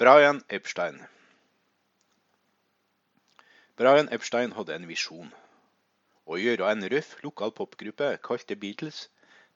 Brian 0.00 0.42
Epstein. 0.48 1.06
Brian 3.76 4.08
Epstein 4.08 4.54
hadde 4.56 4.72
en 4.72 4.86
visjon. 4.88 5.26
Å 6.24 6.38
gjøre 6.40 6.70
en 6.72 6.86
røff 6.88 7.10
lokal 7.20 7.50
popgruppe 7.52 8.06
kalt 8.24 8.46
The 8.48 8.56
Beatles 8.62 9.00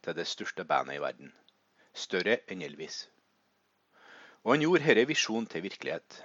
til 0.04 0.18
det 0.18 0.26
største 0.28 0.66
bandet 0.68 0.98
i 0.98 1.00
verden. 1.00 1.30
Større 1.96 2.34
enn 2.52 2.60
Elvis. 2.66 2.98
Og 4.42 4.52
han 4.52 4.64
gjorde 4.66 4.84
denne 4.84 5.06
visjonen 5.08 5.48
til 5.48 5.64
virkelighet. 5.64 6.18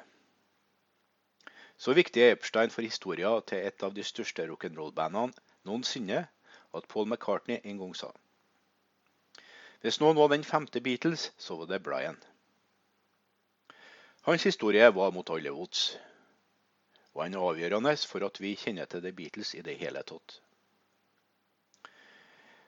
Så 1.78 1.96
viktig 1.96 2.26
er 2.26 2.36
Epstein 2.36 2.76
for 2.76 2.84
historien 2.84 3.46
til 3.48 3.64
et 3.70 3.86
av 3.88 3.96
de 3.96 4.04
største 4.04 4.50
rock'n'roll-bandene 4.50 5.32
noensinne 5.70 6.26
at 6.76 6.90
Paul 6.92 7.08
McCartney 7.08 7.62
en 7.64 7.80
gang 7.86 7.96
sa. 7.96 8.12
Hvis 9.80 10.02
noen 10.04 10.20
var 10.20 10.36
den 10.36 10.44
femte 10.44 10.84
Beatles, 10.84 11.30
så 11.40 11.56
var 11.62 11.72
det 11.72 11.80
Brian. 11.88 12.20
Hans 14.30 14.46
historie 14.46 14.92
var 14.94 15.10
mot 15.12 15.30
alle 15.34 15.50
odds, 15.50 15.96
og 17.16 17.24
han 17.24 17.34
er 17.34 17.46
avgjørende 17.50 17.96
for 18.12 18.22
at 18.28 18.36
vi 18.38 18.52
kjenner 18.62 18.86
til 18.86 19.02
The 19.02 19.12
Beatles 19.20 19.56
i 19.58 19.64
det 19.66 19.74
hele 19.80 20.04
tatt. 20.12 20.36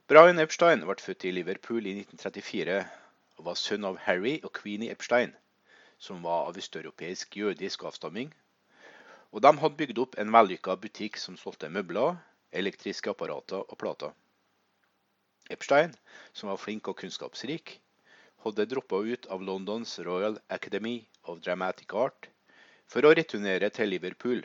Brian 0.09 0.41
Epstein 0.41 0.81
ble 0.87 0.95
født 0.97 1.27
i 1.29 1.33
Liverpool 1.35 1.85
i 1.85 1.93
1934 1.99 2.79
og 3.37 3.45
var 3.51 3.59
sønn 3.61 3.85
av 3.91 4.01
Harry 4.07 4.33
og 4.41 4.55
Queenie 4.57 4.89
Epstein, 4.95 5.35
som 6.01 6.25
var 6.25 6.49
av 6.49 6.57
østeuropeisk 6.57 7.37
jødisk 7.43 7.85
avstamming. 7.91 8.33
Og 9.29 9.45
de 9.45 9.53
hadde 9.61 9.81
bygd 9.83 10.01
opp 10.07 10.17
en 10.17 10.33
vellykka 10.33 10.79
butikk 10.81 11.21
som 11.21 11.37
solgte 11.37 11.69
møbler, 11.69 12.17
elektriske 12.49 13.13
apparater 13.13 13.61
og 13.61 13.77
plater. 13.77 14.17
Epstein, 15.53 15.93
som 16.33 16.49
var 16.49 16.57
flink 16.65 16.89
og 16.89 16.97
kunnskapsrik, 17.05 17.77
hadde 18.47 18.69
droppa 18.73 19.05
ut 19.05 19.29
av 19.29 19.45
Londons 19.45 19.99
Royal 20.01 20.41
Academy 20.49 21.03
of 21.23 21.41
Dramatic 21.45 21.93
Art 21.93 22.27
for 22.91 23.05
å 23.05 23.13
returnere 23.15 23.69
til 23.73 23.93
Liverpool 23.93 24.41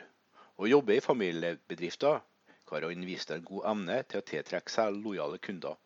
og 0.57 0.69
jobbe 0.71 0.97
i 0.97 1.03
familiebedrifter 1.03 2.21
hvor 2.67 2.83
han 2.83 3.05
viste 3.07 3.35
en 3.35 3.45
god 3.47 3.67
evne 3.71 3.97
til 4.03 4.21
å 4.21 4.27
tiltrekke 4.27 4.71
seg 4.71 4.95
lojale 4.95 5.39
kunder, 5.39 5.77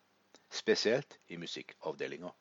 spesielt 0.50 1.18
i 1.28 1.38
musikkavdelinga. 1.38 2.32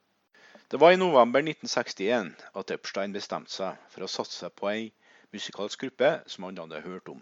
Det 0.71 0.79
var 0.79 0.95
i 0.95 0.99
november 0.99 1.43
1961 1.43 2.31
at 2.61 2.73
Epstein 2.73 3.13
bestemte 3.13 3.53
seg 3.53 3.77
for 3.93 4.05
å 4.05 4.09
satse 4.11 4.49
på 4.55 4.69
ei 4.71 4.87
musikalsk 5.35 5.83
gruppe 5.83 6.11
som 6.31 6.47
han 6.47 6.61
hadde 6.63 6.83
hørt 6.85 7.11
om. 7.11 7.21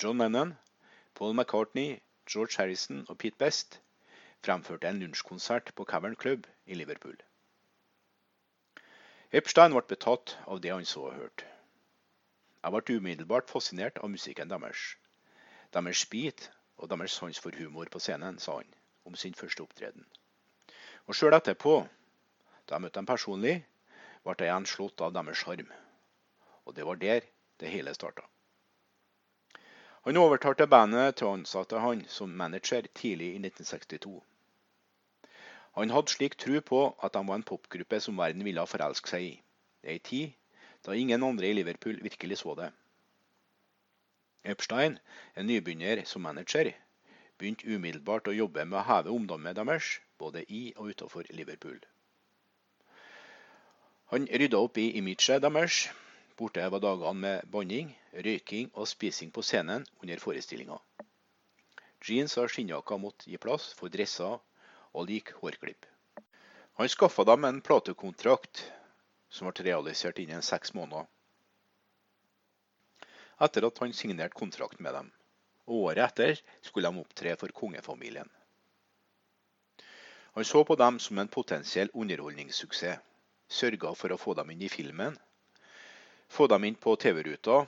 John 0.00 0.22
Lennon, 0.22 0.54
Paul 1.14 1.34
McCartney, 1.34 1.98
George 2.30 2.56
Harrison 2.60 3.04
og 3.08 3.18
Pete 3.18 3.38
Best 3.42 3.80
fremførte 4.46 4.88
en 4.88 5.02
lunsjkonsert 5.02 5.74
på 5.74 5.84
Cavern 5.84 6.14
Club 6.16 6.46
i 6.66 6.78
Liverpool. 6.78 7.18
Epstein 9.30 9.74
ble 9.76 9.82
betatt 9.84 10.38
av 10.48 10.60
det 10.64 10.70
han 10.72 10.86
så 10.88 11.02
og 11.10 11.16
hørte. 11.18 11.44
Jeg 12.64 12.72
ble 12.72 12.96
umiddelbart 12.96 13.50
fascinert 13.52 13.98
av 14.00 14.08
musikken 14.08 14.48
deres. 14.48 14.84
Deres 15.76 16.04
beat 16.08 16.46
og 16.78 16.88
deres 16.88 17.16
sans 17.20 17.40
for 17.44 17.52
humor 17.60 17.90
på 17.92 18.00
scenen, 18.00 18.38
sa 18.40 18.54
han 18.56 18.70
om 19.04 19.18
sin 19.20 19.36
første 19.36 19.66
opptreden. 19.66 20.06
Og 21.04 21.16
sjøl 21.16 21.36
etterpå, 21.36 21.74
da 22.64 22.78
jeg 22.78 22.86
møtte 22.86 23.00
dem 23.00 23.10
personlig, 23.10 23.54
ble 24.24 24.34
jeg 24.38 24.48
igjen 24.48 24.70
slått 24.72 25.04
av 25.04 25.12
deres 25.12 25.44
sjarm. 25.44 25.68
Og 26.64 26.76
det 26.80 26.88
var 26.88 26.96
der 27.04 27.28
det 27.60 27.74
hele 27.74 27.92
starta. 27.92 28.24
Han 30.08 30.16
overtalte 30.16 30.70
bandet 30.72 31.20
til 31.20 31.34
ansatte 31.34 31.84
han 31.84 32.06
som 32.08 32.32
manager 32.32 32.88
tidlig 32.96 33.34
i 33.34 33.40
1962. 33.44 34.22
Han 35.76 35.90
hadde 35.90 36.12
slik 36.12 36.36
tro 36.40 36.60
på 36.60 36.80
at 37.02 37.14
de 37.14 37.22
var 37.28 37.38
en 37.38 37.46
popgruppe 37.50 38.00
som 38.00 38.18
verden 38.18 38.44
ville 38.46 38.66
forelske 38.66 39.12
seg 39.12 39.26
i. 39.28 39.34
Ei 39.84 39.98
tid 39.98 40.34
da 40.86 40.94
ingen 40.94 41.24
andre 41.26 41.50
i 41.50 41.56
Liverpool 41.58 41.98
virkelig 42.02 42.38
så 42.40 42.54
det. 42.58 42.70
Epstein, 44.44 44.98
en 45.36 45.46
nybegynner 45.46 46.04
som 46.06 46.22
manager, 46.22 46.70
begynte 47.38 47.68
umiddelbart 47.68 48.30
å 48.30 48.36
jobbe 48.36 48.64
med 48.64 48.78
å 48.80 48.86
heve 48.86 49.12
omdømmet 49.14 49.58
deres, 49.58 49.98
både 50.18 50.44
i 50.48 50.72
og 50.76 50.92
utenfor 50.94 51.28
Liverpool. 51.30 51.78
Han 54.14 54.28
rydda 54.40 54.58
opp 54.64 54.78
i 54.80 54.90
imaget 54.98 55.42
deres. 55.44 55.82
Borte 56.38 56.64
var 56.70 56.80
dagene 56.80 57.20
med 57.20 57.50
banning, 57.52 57.90
røyking 58.14 58.70
og 58.74 58.88
spising 58.88 59.30
på 59.34 59.42
scenen 59.42 59.84
under 60.02 60.22
forestillinga. 60.22 60.78
Jeans 62.06 62.38
og 62.38 62.48
skinnjakker 62.54 63.00
måtte 63.02 63.26
gi 63.28 63.40
plass 63.42 63.72
for 63.76 63.90
dresser 63.90 64.38
og 64.98 65.06
lik 65.10 65.30
hårklipp. 65.38 65.86
Han 66.78 66.90
skaffa 66.90 67.24
dem 67.24 67.44
en 67.46 67.60
platekontrakt 67.62 68.64
som 69.30 69.50
ble 69.50 69.64
realisert 69.66 70.18
innen 70.22 70.42
seks 70.42 70.74
måneder. 70.74 71.06
Etter 73.46 73.66
at 73.68 73.78
han 73.82 73.94
signerte 73.94 74.34
kontrakt 74.38 74.80
med 74.82 74.94
dem. 74.94 75.12
Og 75.68 75.90
året 75.90 76.02
etter 76.08 76.40
skulle 76.64 76.90
de 76.90 77.02
opptre 77.02 77.36
for 77.38 77.54
kongefamilien. 77.54 78.30
Han 80.34 80.44
så 80.44 80.64
på 80.64 80.74
dem 80.78 80.98
som 81.02 81.18
en 81.18 81.30
potensiell 81.30 81.90
underholdningssuksess. 81.94 83.04
Sørga 83.48 83.94
for 83.96 84.12
å 84.12 84.18
få 84.20 84.34
dem 84.36 84.50
inn 84.52 84.62
i 84.66 84.68
filmen. 84.68 85.14
Få 86.28 86.46
dem 86.52 86.66
inn 86.68 86.74
på 86.76 86.92
TV-ruta. 87.00 87.62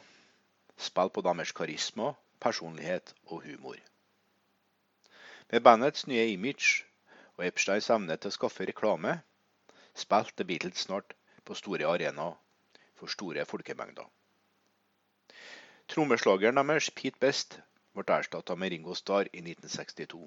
Spille 0.77 1.15
på 1.15 1.23
deres 1.25 1.55
karisma, 1.57 2.11
personlighet 2.39 3.15
og 3.31 3.47
humor. 3.47 3.79
Med 5.51 5.65
bandets 5.65 6.07
nye 6.07 6.27
image 6.35 6.85
og 7.41 7.47
Epsteins 7.49 7.87
evne 7.89 8.19
til 8.21 8.29
å 8.29 8.35
skaffe 8.35 8.67
reklame, 8.69 9.15
spilte 9.97 10.45
Beatles 10.45 10.83
snart 10.85 11.15
på 11.49 11.55
store 11.57 11.87
arenaer 11.89 12.35
for 13.01 13.09
store 13.09 13.47
folkemengder. 13.49 14.05
Trommeslageren 15.89 16.61
deres, 16.61 16.91
Pete 16.93 17.17
Best, 17.25 17.57
ble 17.97 18.05
erstatta 18.13 18.57
med 18.61 18.75
Ringo 18.75 18.93
Starr 18.95 19.31
i 19.33 19.41
1962. 19.41 20.21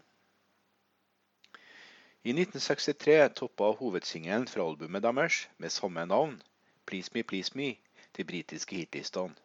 I 2.25 2.34
1963 2.34 3.19
toppa 3.38 3.69
hovedsingelen 3.78 4.50
fra 4.50 4.66
albumet 4.66 5.06
deres 5.06 5.44
med 5.62 5.69
samme 5.69 6.07
navn, 6.09 6.41
'Please 6.88 7.13
Me 7.13 7.23
Please 7.23 7.53
Me', 7.53 7.78
de 8.18 8.25
britiske 8.25 8.75
hitlistene, 8.75 9.38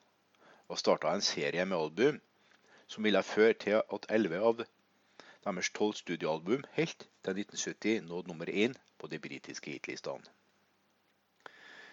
og 0.69 0.79
starta 0.79 1.13
en 1.13 1.21
serie 1.21 1.65
med 1.67 1.77
album 1.77 2.21
som 2.87 3.05
ville 3.05 3.23
føre 3.23 3.53
til 3.53 3.83
at 3.83 4.07
elleve 4.09 4.41
av 4.41 4.65
deres 5.45 5.71
tolv 5.71 5.95
studioalbum 5.95 6.65
helt 6.73 6.99
til 6.99 7.41
1970 7.43 8.03
nådde 8.09 8.29
nummer 8.29 8.47
én 8.47 8.75
på 8.99 9.07
de 9.07 9.19
britiske 9.19 9.71
hitlistene. 9.71 10.25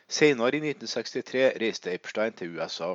Senere 0.07 0.53
i 0.53 0.61
1963 0.61 1.61
reiste 1.61 1.93
Epstein 1.93 2.33
til 2.33 2.57
USA 2.57 2.91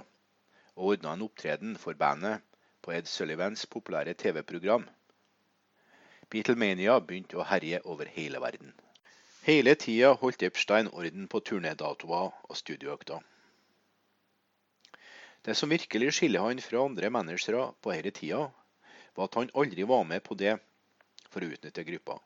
og 0.77 0.87
ordna 0.93 1.15
en 1.15 1.23
opptreden 1.23 1.77
for 1.77 1.93
bandet 1.93 2.41
på 2.83 2.93
Ed 2.93 3.07
Sullivans 3.07 3.67
populære 3.67 4.15
TV-program. 4.15 4.87
Beatlemania 6.31 6.99
begynte 7.01 7.41
å 7.41 7.47
herje 7.51 7.81
over 7.85 8.07
hele 8.15 8.41
verden. 8.41 8.73
Hele 9.43 9.75
tida 9.75 10.13
holdt 10.21 10.43
Epstein 10.47 10.89
orden 10.93 11.27
på 11.29 11.41
turnédatoer 11.41 12.31
og 12.49 12.57
studioøkter. 12.57 13.19
Det 15.45 15.57
som 15.57 15.71
virkelig 15.73 16.13
skiller 16.15 16.45
han 16.47 16.61
fra 16.61 16.85
andre 16.85 17.11
managere 17.11 17.73
på 17.83 17.93
denne 17.93 18.13
tida, 18.15 18.47
var 19.17 19.29
at 19.29 19.39
han 19.39 19.53
aldri 19.63 19.87
var 19.89 20.05
med 20.05 20.23
på 20.27 20.37
det 20.39 20.57
for 21.31 21.43
å 21.43 21.51
utnytte 21.51 21.85
gruppa. 21.87 22.19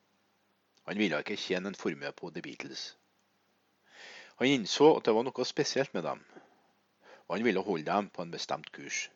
Han 0.89 1.01
ville 1.01 1.21
ikke 1.23 1.39
tjene 1.41 1.71
en 1.73 1.79
formue 1.79 2.13
på 2.13 2.31
The 2.31 2.43
Beatles. 2.45 2.85
Han 4.41 4.51
innså 4.51 4.91
at 4.97 5.07
det 5.07 5.15
var 5.17 5.25
noe 5.27 5.47
spesielt 5.49 5.95
med 5.95 6.05
dem, 6.05 6.23
og 7.27 7.37
han 7.37 7.47
ville 7.47 7.63
holde 7.65 7.89
dem 7.89 8.11
på 8.11 8.25
en 8.25 8.35
bestemt 8.35 8.73
kurs. 8.75 9.07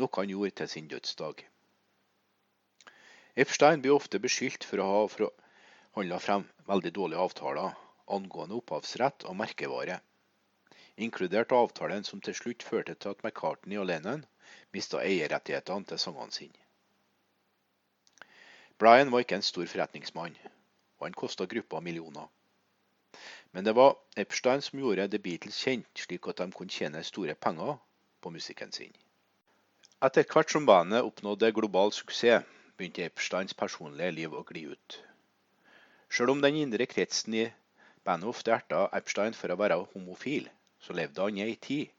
Noe 0.00 0.12
han 0.16 0.32
gjorde 0.32 0.58
til 0.60 0.72
sin 0.72 0.90
dødsdag. 0.90 1.44
Epstein 3.40 3.80
blir 3.80 3.94
ofte 3.94 4.18
beskyldt 4.20 4.66
for 4.66 4.82
å 4.82 4.90
ha 4.90 5.30
handla 5.96 6.18
frem 6.20 6.44
veldig 6.68 6.92
dårlige 6.96 7.24
avtaler 7.28 7.78
angående 8.10 8.58
opphavsrett 8.58 9.24
og 9.30 9.36
merkevare, 9.38 10.00
inkludert 10.96 11.52
avtalen 11.52 12.04
som 12.04 12.20
til 12.20 12.34
slutt 12.34 12.62
førte 12.62 12.94
til 12.94 13.14
at 13.14 13.24
McCartney 13.24 13.78
og 13.78 13.86
Lennon 13.86 14.24
mista 14.72 15.00
eierrettighetene 15.02 15.84
til 15.90 15.98
sangene 15.98 16.32
sine. 16.32 16.66
Brian 18.78 19.12
var 19.12 19.24
ikke 19.24 19.36
en 19.36 19.44
stor 19.44 19.66
forretningsmann, 19.68 20.36
og 20.98 21.06
han 21.06 21.16
kosta 21.22 21.44
gruppa 21.44 21.80
millioner. 21.80 22.28
Men 23.52 23.64
det 23.64 23.74
var 23.76 23.96
Epstein 24.16 24.62
som 24.62 24.78
gjorde 24.78 25.08
The 25.10 25.18
Beatles 25.18 25.58
kjent, 25.64 25.90
slik 25.98 26.28
at 26.30 26.38
de 26.38 26.52
kunne 26.54 26.72
tjene 26.72 27.02
store 27.04 27.34
penger 27.34 27.76
på 28.22 28.30
musikken 28.30 28.72
sin. 28.72 28.94
Etter 30.00 30.24
hvert 30.24 30.52
som 30.52 30.66
bandet 30.66 31.04
oppnådde 31.04 31.52
global 31.52 31.92
suksess, 31.92 32.46
begynte 32.78 33.04
Epsteins 33.04 33.52
personlige 33.54 34.14
liv 34.16 34.32
å 34.32 34.44
gli 34.48 34.62
ut. 34.70 35.00
Selv 36.08 36.32
om 36.32 36.40
den 36.40 36.56
indre 36.62 36.86
kretsen 36.88 37.34
i 37.36 37.44
bandet 38.04 38.30
ofte 38.30 38.54
erta 38.54 38.86
Epstein 38.96 39.36
for 39.36 39.52
å 39.52 39.58
være 39.60 39.76
homofil, 39.92 40.48
så 40.80 40.96
levde 40.96 41.22
han 41.22 41.38
i 41.38 41.44
ei 41.46 41.56
tid 41.56 41.90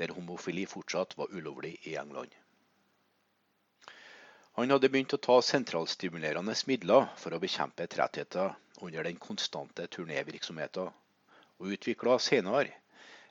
der 0.00 0.14
homofili 0.16 0.64
fortsatt 0.66 1.16
var 1.18 1.32
ulovlig 1.36 1.74
i 1.86 1.96
England. 2.00 2.32
Han 4.58 4.72
hadde 4.72 4.88
begynt 4.92 5.14
å 5.16 5.20
ta 5.26 5.36
sentralstimulerende 5.44 6.54
midler 6.70 7.06
for 7.20 7.36
å 7.36 7.40
bekjempe 7.42 7.86
trettheter 7.92 8.54
under 8.80 9.06
den 9.06 9.20
konstante 9.20 9.86
turnévirksomheten, 9.86 10.90
og 11.60 11.74
utvikla 11.76 12.18
senere 12.18 12.72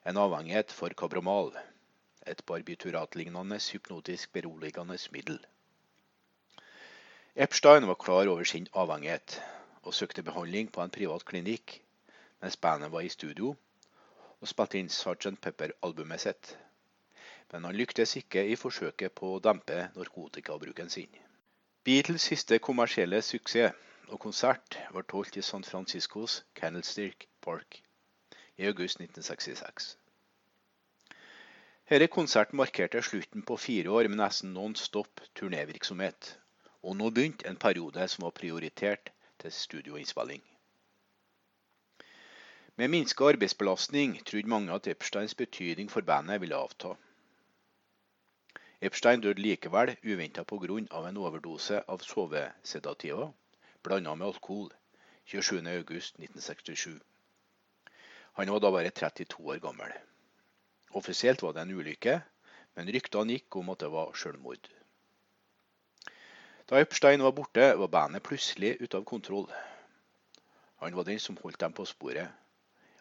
en 0.09 0.17
avhengighet 0.21 0.71
for 0.71 0.93
kabramal, 1.01 1.51
et 2.25 2.45
barbituratlignende 2.45 3.57
hypnotisk 3.71 4.31
beroligende 4.33 4.97
middel. 5.11 5.39
Epstein 7.35 7.87
var 7.87 7.95
klar 7.95 8.27
over 8.27 8.43
sin 8.43 8.67
avhengighet 8.73 9.39
og 9.83 9.93
søkte 9.93 10.23
behandling 10.23 10.69
på 10.71 10.83
en 10.83 10.93
privat 10.93 11.25
klinikk 11.25 11.79
mens 12.41 12.57
bandet 12.57 12.91
var 12.91 13.05
i 13.05 13.11
studio 13.13 13.55
og 14.39 14.51
spilte 14.51 14.79
inn 14.79 14.89
Sgt. 14.89 15.35
Pepper-albumet 15.43 16.23
sitt. 16.23 16.55
Men 17.51 17.65
han 17.65 17.75
lyktes 17.75 18.15
ikke 18.19 18.45
i 18.45 18.55
forsøket 18.55 19.15
på 19.19 19.33
å 19.35 19.43
dempe 19.43 19.79
narkotikabruken 19.95 20.89
sin. 20.89 21.11
Beatles 21.83 22.27
siste 22.31 22.59
kommersielle 22.59 23.21
suksess 23.25 23.75
og 24.09 24.19
konsert 24.19 24.77
var 24.93 25.05
holdt 25.11 25.37
i 25.37 25.45
San 25.45 25.63
Franciscos 25.63 26.43
Candlestick 26.55 27.27
Park 27.41 27.81
i 28.57 28.67
august 28.67 28.99
1966. 29.01 29.95
Denne 31.89 32.07
konserten 32.13 32.57
markerte 32.57 33.01
slutten 33.01 33.41
på 33.41 33.57
fire 33.57 33.89
år 33.89 34.09
med 34.11 34.21
nesten 34.21 34.53
non 34.53 34.75
stop 34.77 35.23
turnévirksomhet 35.39 36.35
og 36.83 36.95
nå 36.99 37.09
begynte 37.09 37.47
en 37.49 37.57
periode 37.57 38.07
som 38.07 38.27
var 38.27 38.35
prioritert 38.37 39.09
til 39.41 39.51
studioinnspilling. 39.51 40.43
Med 42.79 42.89
minska 42.89 43.25
arbeidsbelastning 43.27 44.13
trodde 44.23 44.47
mange 44.47 44.71
at 44.71 44.85
Epsteins 44.87 45.33
betydning 45.35 45.89
for 45.91 46.01
bandet 46.01 46.39
ville 46.41 46.55
avta. 46.55 46.93
Epstein 48.81 49.19
døde 49.19 49.41
likevel 49.41 49.97
uventa 50.03 50.43
pga. 50.43 50.77
en 51.09 51.17
overdose 51.17 51.81
av 51.87 51.99
sovesedativer 51.99 53.33
blanda 53.83 54.15
med 54.15 54.27
alkohol 54.27 54.71
27.8.1967. 55.27 56.99
Han 58.33 58.51
var 58.51 58.59
da 58.59 58.71
bare 58.71 58.89
32 58.89 59.47
år 59.47 59.59
gammel. 59.59 59.91
Offisielt 60.91 61.41
var 61.41 61.51
det 61.51 61.61
en 61.61 61.75
ulykke, 61.75 62.21
men 62.75 62.87
ryktene 62.87 63.33
gikk 63.33 63.55
om 63.55 63.69
at 63.69 63.79
det 63.79 63.91
var 63.91 64.13
selvmord. 64.15 64.69
Da 66.69 66.79
Epstein 66.79 67.23
var 67.23 67.31
borte, 67.31 67.73
var 67.75 67.87
bandet 67.87 68.23
plutselig 68.23 68.77
ute 68.79 68.97
av 68.97 69.03
kontroll. 69.03 69.51
Han 70.75 70.95
var 70.95 71.03
den 71.03 71.19
som 71.19 71.37
holdt 71.43 71.59
dem 71.59 71.73
på 71.73 71.85
sporet, 71.85 72.29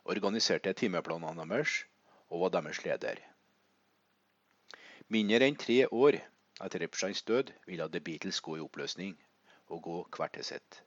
organiserte 0.09 0.73
timeplanene 0.73 1.45
deres 1.53 1.83
og 2.29 2.45
var 2.45 2.55
deres 2.57 2.81
leder. 2.85 3.21
Mindre 5.09 5.49
enn 5.49 5.59
tre 5.61 5.83
år 5.89 6.19
etter 6.65 6.85
Epsteins 6.85 7.23
død 7.29 7.53
ville 7.67 7.89
The 7.89 8.01
Beatles 8.05 8.41
gå 8.45 8.57
i 8.59 8.65
oppløsning 8.65 9.15
og 9.69 9.83
gå 9.85 9.99
hvert 10.17 10.35
til 10.37 10.45
sitt. 10.45 10.81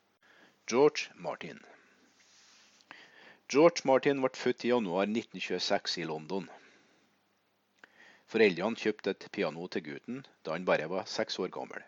George 0.69 1.13
Martin 1.15 1.61
George 3.51 3.85
Martin 3.85 4.21
ble 4.23 4.31
født 4.37 4.65
i 4.65 4.71
januar 4.71 5.07
1926 5.09 6.01
i 6.01 6.07
London. 6.07 6.49
Foreldrene 8.31 8.79
kjøpte 8.79 9.11
et 9.11 9.27
piano 9.35 9.67
til 9.67 9.83
gutten 9.89 10.21
da 10.45 10.55
han 10.55 10.67
bare 10.69 10.87
var 10.91 11.09
seks 11.09 11.39
år 11.43 11.51
gammel. 11.51 11.83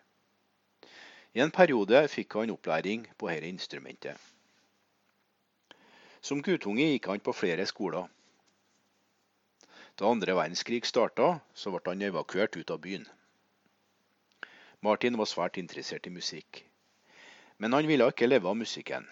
I 1.34 1.42
en 1.42 1.54
periode 1.54 2.04
fikk 2.12 2.36
han 2.38 2.52
opplæring 2.52 3.06
på 3.18 3.30
dette 3.30 3.48
instrumentet. 3.48 4.33
Som 6.24 6.40
guttunge 6.40 6.86
gikk 6.88 7.10
han 7.10 7.20
på 7.20 7.34
flere 7.36 7.66
skoler. 7.68 8.06
Da 10.00 10.08
andre 10.08 10.32
verdenskrig 10.38 10.86
starta, 10.88 11.26
så 11.52 11.72
ble 11.74 11.82
han 11.92 12.04
evakuert 12.06 12.56
ut 12.56 12.70
av 12.72 12.80
byen. 12.86 13.04
Martin 14.80 15.18
var 15.20 15.28
svært 15.28 15.58
interessert 15.60 16.08
i 16.08 16.12
musikk, 16.14 16.62
men 17.60 17.76
han 17.76 17.88
ville 17.88 18.08
ikke 18.08 18.28
leve 18.30 18.48
av 18.48 18.56
musikken. 18.56 19.04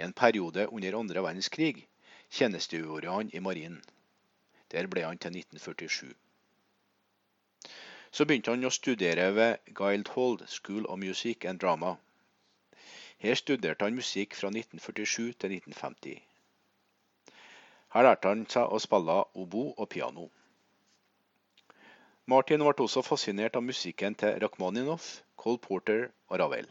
I 0.00 0.06
en 0.06 0.16
periode 0.16 0.64
under 0.72 0.96
andre 0.98 1.24
verdenskrig 1.26 1.84
tjenestegjorde 2.32 3.12
han 3.12 3.30
i 3.36 3.44
marinen. 3.44 3.82
Der 4.72 4.88
ble 4.88 5.04
han 5.04 5.20
til 5.20 5.36
1947. 5.36 6.14
Så 8.12 8.24
begynte 8.24 8.56
han 8.56 8.64
å 8.64 8.72
studere 8.72 9.28
ved 9.36 9.74
Guildhall 9.76 10.40
School 10.48 10.88
of 10.88 10.98
Music 11.04 11.44
and 11.44 11.60
Drama. 11.60 11.98
Her 13.22 13.34
studerte 13.38 13.86
han 13.86 13.94
musikk 13.94 14.34
fra 14.34 14.48
1947 14.50 15.32
til 15.38 15.52
1950. 15.54 16.22
Her 17.94 18.06
lærte 18.08 18.30
han 18.32 18.40
seg 18.50 18.72
å 18.72 18.80
spille 18.82 19.18
obo 19.38 19.68
og 19.76 19.88
piano. 19.92 20.24
Martin 22.26 22.64
ble 22.64 22.72
også 22.86 23.04
fascinert 23.06 23.58
av 23.58 23.62
musikken 23.62 24.16
til 24.18 24.40
Rakhmaninov, 24.42 25.06
Cole 25.36 25.62
Porter 25.62 26.08
og 26.32 26.40
Ravel. 26.42 26.66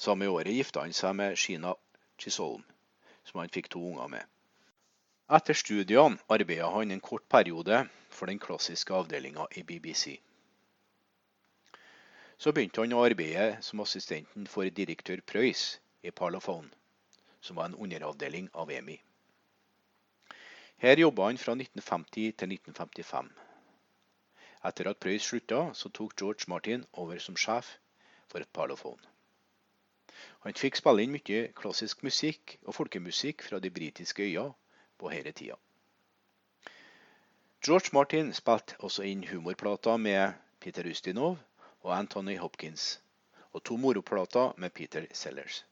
Samme 0.00 0.30
året 0.32 0.56
gifta 0.56 0.86
han 0.86 0.96
seg 0.96 1.12
med 1.20 1.36
Sheena 1.36 1.74
Chisholm, 2.16 2.64
som 3.24 3.42
han 3.42 3.52
fikk 3.52 3.68
to 3.74 3.84
unger 3.92 4.08
med. 4.16 4.24
Etter 5.28 5.58
studiene 5.58 6.16
arbeidet 6.32 6.72
han 6.72 6.96
en 6.96 7.04
kort 7.10 7.28
periode 7.28 7.84
for 8.08 8.32
den 8.32 8.40
klassiske 8.40 8.96
avdelinga 8.96 9.50
i 9.52 9.66
BBC. 9.68 10.16
Så 12.40 12.54
begynte 12.56 12.80
han 12.80 12.94
å 12.96 13.02
arbeide 13.04 13.58
som 13.60 13.82
assistenten 13.84 14.46
for 14.48 14.64
direktør 14.72 15.20
Preus 15.20 15.64
i 16.00 16.08
Parlophone, 16.10 16.70
som 17.44 17.58
var 17.60 17.68
en 17.68 17.76
underavdeling 17.76 18.46
av 18.62 18.70
EMI. 18.72 18.96
Her 20.80 21.02
jobba 21.02 21.26
han 21.28 21.40
fra 21.42 21.52
1950 21.52 22.32
til 22.40 22.54
1955. 22.56 23.28
Etter 24.70 24.88
at 24.88 25.00
Preus 25.04 25.26
slutta, 25.28 25.60
så 25.76 25.92
tok 25.92 26.16
George 26.16 26.48
Martin 26.48 26.86
over 27.02 27.20
som 27.20 27.36
sjef 27.36 27.74
for 28.32 28.48
Parlophone. 28.56 29.04
Han 30.46 30.56
fikk 30.56 30.80
spille 30.80 31.04
inn 31.04 31.12
mye 31.12 31.42
klassisk 31.60 32.00
musikk 32.08 32.56
og 32.64 32.72
folkemusikk 32.78 33.44
fra 33.50 33.60
de 33.60 33.68
britiske 33.68 34.24
øyer 34.24 34.54
på 34.96 35.12
denne 35.12 35.36
tida. 35.36 35.60
George 37.60 37.92
Martin 37.92 38.32
spilte 38.32 38.80
også 38.80 39.04
inn 39.04 39.28
humorplater 39.28 40.00
med 40.00 40.40
Peter 40.64 40.88
Ustinov 40.88 41.36
og 41.80 41.96
Anthony 41.96 42.38
Hopkins, 42.38 43.00
og 43.52 43.64
to 43.64 43.76
moroplater 43.76 44.52
med 44.56 44.70
Peter 44.70 45.06
Sellers. 45.12 45.64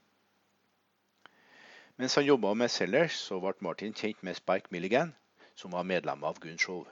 Mens 1.97 2.15
han 2.15 2.25
jobba 2.25 2.55
med 2.55 2.71
Sellers, 2.71 3.13
så 3.13 3.41
ble 3.43 3.55
Martin 3.61 3.95
kjent 3.95 4.23
med 4.23 4.39
Spike 4.39 4.71
Milligan, 4.71 5.15
som 5.55 5.75
var 5.75 5.83
medlem 5.83 6.25
av 6.25 6.39
Gun 6.39 6.59
Show. 6.59 6.87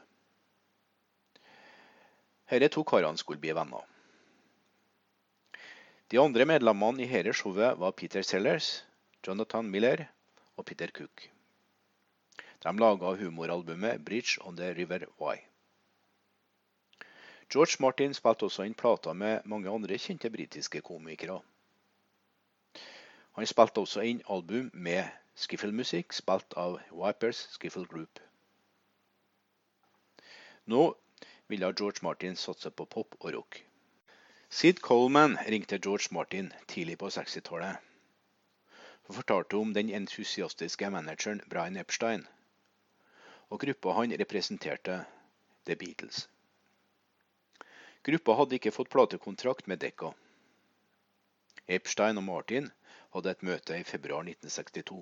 Disse 2.50 2.68
to 2.74 2.82
karene 2.84 3.18
skulle 3.18 3.42
bli 3.42 3.54
venner. 3.54 3.86
De 6.10 6.18
andre 6.22 6.44
medlemmene 6.46 7.02
i 7.02 7.08
dette 7.10 7.32
showet 7.34 7.78
var 7.78 7.94
Peter 7.98 8.22
Sellers, 8.22 8.84
Jonathan 9.26 9.70
Miller 9.70 10.04
og 10.56 10.66
Peter 10.66 10.90
Cook. 10.94 11.30
De 12.62 12.72
laga 12.78 13.16
humoralbumet 13.18 14.04
'Bridge 14.04 14.38
on 14.40 14.56
the 14.56 14.74
River 14.74 15.06
Wye'. 15.18 15.55
George 17.52 17.76
Martin 17.80 18.14
spilte 18.14 18.48
også 18.48 18.64
inn 18.66 18.74
plater 18.74 19.14
med 19.14 19.44
mange 19.46 19.70
andre 19.70 19.98
kjente 20.02 20.30
britiske 20.34 20.80
komikere. 20.82 21.38
Han 23.38 23.46
spilte 23.46 23.82
også 23.84 24.02
inn 24.08 24.22
album 24.32 24.70
med 24.72 25.06
skiffelmusikk 25.38 26.16
spilt 26.16 26.56
av 26.58 26.78
Wipers 26.90 27.44
Skiffle 27.54 27.86
Group. 27.86 28.20
Nå 30.66 30.82
ville 31.46 31.72
George 31.78 32.02
Martin 32.02 32.36
satse 32.36 32.70
på 32.70 32.88
pop 32.96 33.14
og 33.20 33.32
rock. 33.36 33.60
Sid 34.50 34.80
Coleman 34.82 35.38
ringte 35.46 35.78
George 35.78 36.10
Martin 36.10 36.52
tidlig 36.66 36.98
på 36.98 37.10
60-tallet 37.10 37.82
Hun 39.06 39.16
fortalte 39.16 39.58
om 39.58 39.74
den 39.74 39.90
entusiastiske 39.94 40.90
manageren 40.90 41.42
Brian 41.50 41.76
Epstein 41.76 42.26
og 43.50 43.60
gruppa 43.62 43.92
han 43.94 44.14
representerte 44.18 45.04
The 45.66 45.76
Beatles. 45.76 46.26
Gruppa 48.06 48.36
hadde 48.38 48.54
ikke 48.60 48.70
fått 48.70 48.92
platekontrakt 48.92 49.66
med 49.66 49.80
Dekka. 49.82 50.12
Epstein 51.66 52.20
og 52.20 52.22
Martin 52.28 52.68
hadde 53.16 53.32
et 53.32 53.42
møte 53.48 53.74
i 53.74 53.86
februar 53.88 54.22
1962. 54.22 55.00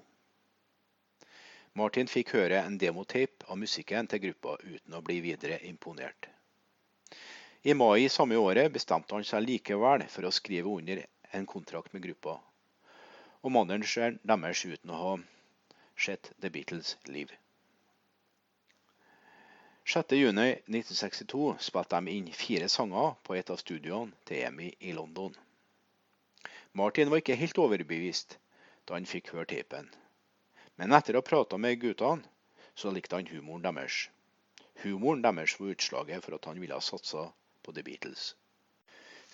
Martin 1.77 2.09
fikk 2.09 2.33
høre 2.39 2.63
en 2.65 2.79
demotape 2.81 3.45
av 3.51 3.61
musikken 3.61 4.09
til 4.09 4.23
gruppa 4.25 4.57
uten 4.63 4.97
å 4.97 5.03
bli 5.05 5.19
videre 5.21 5.61
imponert. 5.69 6.31
I 7.69 7.77
mai 7.77 8.09
samme 8.09 8.41
året 8.41 8.73
bestemte 8.73 9.19
han 9.19 9.29
seg 9.29 9.45
likevel 9.51 10.07
for 10.09 10.25
å 10.25 10.33
skrive 10.33 10.73
under 10.73 11.05
en 11.37 11.47
kontrakt 11.51 11.93
med 11.93 12.07
gruppa, 12.09 12.39
og 13.45 13.53
manageren 13.53 14.17
deres 14.25 14.65
uten 14.65 14.97
å 14.97 15.03
ha 15.03 15.15
sett 16.07 16.33
The 16.41 16.49
Beatles 16.49 16.97
liv. 17.05 17.29
6.6.1962 19.85 21.59
spilte 21.61 22.01
de 22.01 22.13
inn 22.17 22.31
fire 22.33 22.69
sanger 22.73 23.17
på 23.23 23.35
et 23.37 23.51
av 23.53 23.59
studioene 23.61 24.17
til 24.25 24.47
EMI 24.47 24.71
i 24.81 24.95
London. 24.97 25.35
Martin 26.73 27.11
var 27.13 27.21
ikke 27.21 27.37
helt 27.37 27.61
overbevist 27.61 28.39
da 28.89 28.97
han 28.97 29.07
fikk 29.07 29.35
høre 29.35 29.45
tapen, 29.53 29.91
men 30.81 30.97
etter 30.97 31.15
å 31.15 31.21
ha 31.21 31.29
prata 31.29 31.61
med 31.61 31.83
guttene, 31.83 32.25
så 32.75 32.91
likte 32.91 33.21
han 33.21 33.29
humoren 33.29 33.69
deres. 33.69 34.09
Humoren 34.83 35.23
deres 35.23 35.59
var 35.61 35.77
utslaget 35.77 36.25
for 36.25 36.39
at 36.39 36.49
han 36.51 36.65
ville 36.65 36.81
ha 36.81 36.83
satsa 36.83 37.29
på 37.63 37.77
The 37.77 37.85
Beatles. 37.85 38.33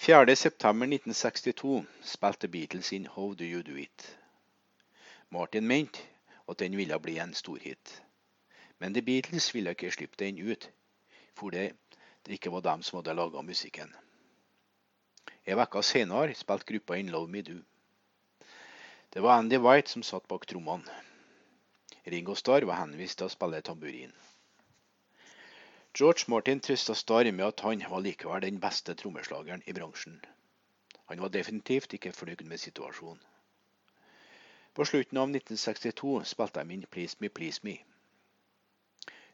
4.9.1962 0.03 1.81
spilte 2.17 2.51
Beatles 2.51 2.93
inn 2.97 3.09
How 3.15 3.35
Do 3.39 3.47
You 3.47 3.63
Do 3.63 3.79
It. 3.79 4.17
Martin 5.31 5.67
mente 5.71 6.03
at 6.51 6.59
den 6.59 6.77
ville 6.77 6.99
bli 6.99 7.19
en 7.23 7.35
storhit. 7.39 8.01
Men 8.81 8.95
The 8.97 9.03
Beatles 9.05 9.51
ville 9.55 9.75
ikke 9.77 9.91
slippe 9.93 10.17
den 10.19 10.41
ut, 10.41 10.71
fordi 11.37 11.69
det 12.27 12.37
ikke 12.37 12.53
var 12.53 12.65
dem 12.65 12.83
som 12.83 12.99
hadde 12.99 13.15
laga 13.15 13.43
musikken. 13.45 13.93
Ei 15.47 15.57
uke 15.57 15.83
senere 15.85 16.35
spilte 16.37 16.69
gruppa 16.73 16.97
inn 16.97 17.13
Love 17.13 17.29
Me 17.29 17.43
Do. 17.45 17.59
Det 19.13 19.23
var 19.23 19.39
Andy 19.39 19.59
White 19.61 19.93
som 19.93 20.03
satt 20.07 20.29
bak 20.29 20.47
trommene. 20.47 20.99
Ringo 22.07 22.35
Starr 22.35 22.65
var 22.69 22.81
henvist 22.81 23.19
til 23.19 23.29
å 23.29 23.33
spille 23.33 23.61
tamburin. 23.63 24.13
George 25.99 26.31
Martin 26.33 26.61
trøsta 26.65 26.95
Starr 26.95 27.33
med 27.33 27.45
at 27.47 27.65
han 27.67 27.83
var 27.91 28.05
likevel 28.05 28.45
den 28.47 28.61
beste 28.63 28.95
trommeslageren 28.95 29.65
i 29.67 29.75
bransjen. 29.77 30.21
Han 31.11 31.21
var 31.21 31.33
definitivt 31.35 31.93
ikke 31.99 32.13
fornøyd 32.15 32.47
med 32.47 32.63
situasjonen. 32.63 33.21
På 34.75 34.87
slutten 34.87 35.19
av 35.19 35.33
1962 35.35 36.13
spilte 36.33 36.63
de 36.63 36.77
inn 36.77 36.87
Please 36.95 37.19
Me, 37.21 37.29
Please 37.29 37.61
Me. 37.67 37.81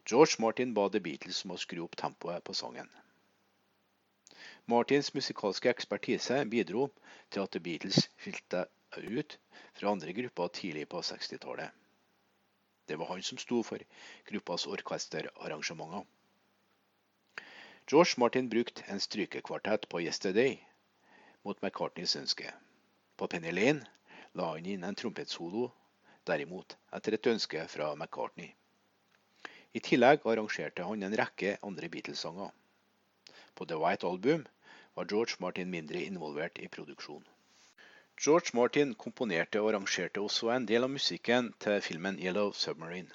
George 0.06 0.36
Martin 0.38 0.74
ba 0.74 0.88
The 0.88 1.00
Beatles 1.02 1.40
om 1.44 1.56
å 1.56 1.56
skru 1.58 1.80
opp 1.82 1.96
tempoet 1.98 2.44
på 2.46 2.54
sangen. 2.54 2.86
Martins 4.70 5.08
musikalske 5.14 5.70
ekspertise 5.72 6.36
bidro 6.52 6.84
til 7.34 7.42
at 7.42 7.50
The 7.56 7.60
Beatles 7.64 8.04
skilte 8.22 8.60
ut 9.02 9.34
fra 9.74 9.90
andre 9.90 10.12
grupper 10.14 10.52
tidlig 10.58 10.84
på 10.92 11.00
60-tallet. 11.08 11.72
Det 12.86 12.98
var 13.00 13.10
han 13.10 13.24
som 13.26 13.40
sto 13.42 13.64
for 13.66 13.82
gruppas 14.30 14.66
orkesterarrangementer. 14.70 16.06
George 17.90 18.14
Martin 18.22 18.50
brukte 18.50 18.86
en 18.86 19.02
strykekvartett 19.02 19.88
på 19.88 20.00
'Yesterday' 20.00 20.60
mot 21.42 21.62
McCartneys 21.62 22.14
ønske. 22.16 22.52
På 23.16 23.26
Penny 23.26 23.50
Lane 23.50 23.82
la 24.34 24.52
han 24.52 24.66
inn 24.66 24.84
en 24.84 24.94
trompetsolo, 24.94 25.72
derimot 26.26 26.78
etter 26.92 27.18
et 27.18 27.26
ønske 27.34 27.66
fra 27.74 27.94
McCartney. 27.94 28.54
I 29.76 29.80
tillegg 29.84 30.22
arrangerte 30.24 30.84
han 30.88 31.02
en 31.04 31.14
rekke 31.20 31.56
andre 31.68 31.88
Beatles-sanger. 31.92 32.52
På 33.54 33.64
The 33.68 33.76
White 33.82 34.06
Album 34.08 34.46
var 34.94 35.08
George 35.10 35.36
Martin 35.44 35.70
mindre 35.70 36.00
involvert 36.00 36.58
i 36.58 36.68
produksjonen. 36.68 37.26
George 38.24 38.54
Martin 38.56 38.94
komponerte 38.94 39.60
og 39.60 39.68
arrangerte 39.70 40.22
også 40.24 40.48
en 40.54 40.68
del 40.70 40.86
av 40.86 40.92
musikken 40.94 41.50
til 41.60 41.82
filmen 41.84 42.16
'Yellow 42.16 42.54
Submarine'. 42.56 43.12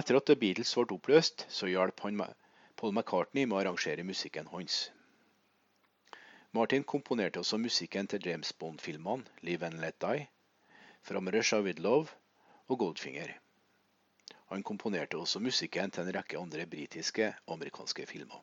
Etter 0.00 0.18
at 0.18 0.26
The 0.26 0.36
Beatles 0.42 0.74
ble 0.74 0.98
oppløst, 0.98 1.46
så 1.48 1.70
hjalp 1.70 2.00
han 2.00 2.24
Paul 2.76 2.92
McCartney 2.96 3.46
med 3.46 3.54
å 3.54 3.60
arrangere 3.60 4.02
musikken 4.02 4.50
hans. 4.56 4.90
Martin 6.50 6.82
komponerte 6.82 7.38
også 7.38 7.62
musikken 7.62 8.10
til 8.10 8.26
James 8.26 8.52
Bond-filmene 8.52 9.22
'Live 9.42 9.66
and 9.70 9.80
Let 9.86 10.02
Die', 10.02 10.26
'From 11.02 11.30
Russia 11.38 11.60
With 11.60 11.80
Love' 11.80 12.18
og 12.68 12.78
'Goldfinger'. 12.80 13.43
Han 14.52 14.62
komponerte 14.62 15.18
også 15.18 15.40
musikken 15.40 15.90
til 15.90 16.04
en 16.04 16.14
rekke 16.16 16.38
andre 16.38 16.66
britiske 16.66 17.30
og 17.46 17.56
amerikanske 17.56 18.06
filmer. 18.06 18.42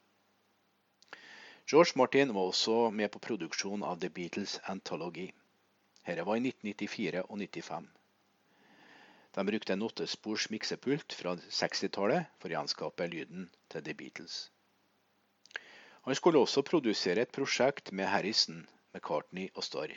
George 1.70 1.94
Martin 1.96 2.34
var 2.34 2.50
også 2.50 2.90
med 2.90 3.12
på 3.14 3.20
produksjonen 3.20 3.84
av 3.88 4.00
The 4.02 4.10
Beatles 4.10 4.60
Anthology. 4.74 5.30
Dette 6.08 6.26
var 6.26 6.40
i 6.40 6.46
1994 6.50 7.22
og 7.22 7.38
1995. 7.38 7.90
De 9.32 9.46
brukte 9.48 9.74
en 9.74 9.86
åttespors 9.88 10.50
miksepult 10.52 11.14
fra 11.16 11.36
60-tallet 11.40 12.34
for 12.42 12.50
å 12.50 12.58
gjenskape 12.58 13.08
lyden 13.14 13.46
til 13.72 13.86
The 13.86 13.96
Beatles. 14.02 14.40
Han 16.10 16.18
skulle 16.18 16.42
også 16.42 16.66
produsere 16.68 17.24
et 17.24 17.32
prosjekt 17.32 17.94
med 17.94 18.10
Harrison, 18.10 18.66
McCartney 18.92 19.52
og 19.54 19.64
Starr, 19.64 19.94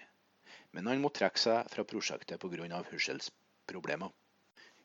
men 0.76 0.86
han 0.86 1.00
måtte 1.02 1.24
trekke 1.24 1.40
seg 1.40 1.72
fra 1.72 1.86
prosjektet 1.88 2.44
pga. 2.44 2.82
hørselsproblemer. 2.92 4.12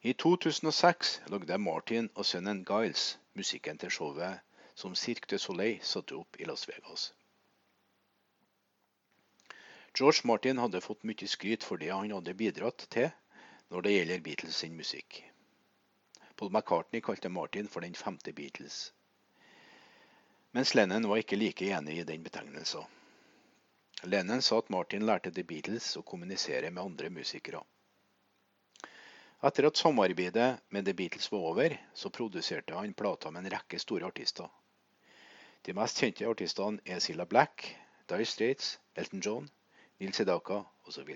I 0.01 0.13
2006 0.13 1.21
lagde 1.27 1.57
Martin 1.57 2.05
og 2.15 2.25
sønnen 2.25 2.61
Giles 2.63 3.17
musikken 3.35 3.77
til 3.77 3.91
showet 3.91 4.39
som 4.73 4.93
Cirque 4.95 5.27
du 5.27 5.41
Soleil 5.43 5.81
satte 5.83 6.15
opp 6.15 6.37
i 6.39 6.45
Las 6.47 6.61
Vegas. 6.69 7.09
George 9.99 10.23
Martin 10.23 10.61
hadde 10.63 10.79
fått 10.85 11.03
mye 11.03 11.27
skryt 11.27 11.67
for 11.67 11.81
det 11.81 11.89
han 11.91 12.13
hadde 12.15 12.33
bidratt 12.41 12.85
til 12.95 13.09
når 13.73 13.83
det 13.83 13.95
gjelder 13.97 14.23
Beatles 14.27 14.61
sin 14.63 14.77
musikk. 14.77 15.19
Paul 16.39 16.53
McCartney 16.55 17.03
kalte 17.03 17.27
Martin 17.29 17.67
for 17.67 17.83
den 17.83 17.97
femte 18.03 18.31
Beatles. 18.31 18.93
Mens 20.55 20.71
Lennon 20.79 21.09
var 21.11 21.19
ikke 21.19 21.41
like 21.41 21.67
enig 21.75 21.97
i 21.99 22.07
den 22.07 22.23
betegnelsen. 22.23 22.87
Lennon 24.07 24.41
sa 24.41 24.61
at 24.63 24.71
Martin 24.71 25.03
lærte 25.11 25.35
The 25.35 25.43
Beatles 25.43 25.91
å 25.99 26.05
kommunisere 26.07 26.71
med 26.71 26.85
andre 26.85 27.11
musikere. 27.19 27.65
Etter 29.39 29.69
at 29.69 29.77
samarbeidet 29.79 30.59
med 30.69 30.85
The 30.85 30.93
Beatles 30.93 31.31
var 31.31 31.39
over, 31.39 31.75
så 31.93 32.09
produserte 32.11 32.75
han 32.75 32.93
plater 32.93 33.31
med 33.31 33.45
en 33.45 33.53
rekke 33.53 33.77
store 33.79 34.09
artister. 34.11 34.49
De 35.63 35.71
mest 35.77 36.01
kjente 36.01 36.27
artistene 36.27 36.81
er 36.83 36.99
Silla 36.99 37.23
Black, 37.25 37.63
Dye 38.11 38.25
Straits, 38.27 38.73
Elton 38.99 39.21
John, 39.23 39.45
Neil 39.99 40.11
Sedaka 40.17 40.57
osv. 40.87 41.13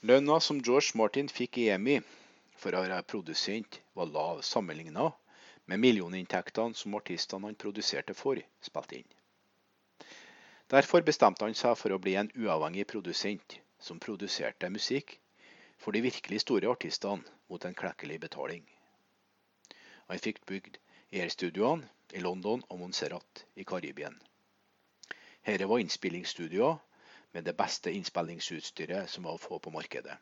Lønna 0.00 0.38
som 0.40 0.62
George 0.64 0.96
Martin 0.96 1.28
fikk 1.28 1.58
i 1.60 1.66
EMI 1.74 1.98
for 2.56 2.72
å 2.72 2.80
være 2.86 3.02
produsent, 3.12 3.82
var 3.92 4.08
lav 4.08 4.40
sammenligna 4.40 5.10
med 5.68 5.82
millioninntektene 5.84 6.76
som 6.76 6.96
artistene 6.96 7.50
han 7.50 7.58
produserte 7.60 8.16
for, 8.16 8.40
spilte 8.64 9.02
inn. 9.02 9.12
Derfor 10.72 11.04
bestemte 11.04 11.44
han 11.44 11.56
seg 11.56 11.76
for 11.76 11.92
å 11.92 12.00
bli 12.00 12.16
en 12.16 12.32
uavhengig 12.32 12.88
produsent 12.94 13.58
som 13.76 14.00
produserte 14.00 14.72
musikk 14.72 15.18
for 15.78 15.92
de 15.92 16.00
virkelig 16.00 16.40
store 16.40 16.70
artistene 16.70 17.22
mot 17.48 17.64
en 17.64 17.74
klekkelig 17.74 18.20
betaling. 18.20 18.64
Han 20.08 20.18
fikk 20.18 20.42
bygd 20.46 20.78
Air-studioene 21.12 21.88
i 22.14 22.20
London 22.20 22.62
og 22.68 22.78
Montserrat 22.78 23.44
i 23.56 23.64
Karibien. 23.64 24.16
Dette 25.46 25.68
var 25.68 25.78
innspillingsstudioer 25.78 26.76
med 27.32 27.44
det 27.44 27.56
beste 27.56 27.92
innspillingsutstyret 27.92 29.10
som 29.10 29.24
var 29.28 29.36
å 29.36 29.42
få 29.42 29.58
på 29.58 29.72
markedet. 29.74 30.16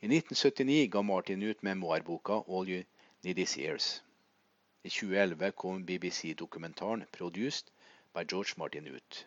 I 0.00 0.06
1979 0.10 0.88
ga 0.92 1.02
Martin 1.02 1.42
ut 1.42 1.62
memoarboka 1.62 2.42
'All 2.46 2.68
You 2.68 2.82
Need 3.24 3.38
Is 3.38 3.56
Years'. 3.56 4.02
I 4.84 4.88
2011 4.88 5.52
kom 5.52 5.86
BBC-dokumentaren 5.86 7.06
'Produced' 7.12 7.70
by 8.14 8.24
George 8.30 8.54
Martin 8.56 8.86
ut. 8.86 9.26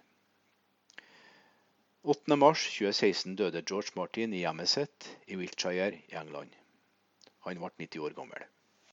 8.3.2016 2.06 3.36
døde 3.36 3.64
George 3.70 3.96
Martin 3.96 4.34
i 4.34 4.44
hjemmet 4.44 4.70
sitt 4.70 5.10
i 5.28 5.36
Wiltshire 5.40 5.90
i 5.98 6.16
England. 6.22 6.54
Han 7.48 7.60
ble 7.64 7.72
90 7.86 8.06
år 8.06 8.16
gammel. 8.20 8.46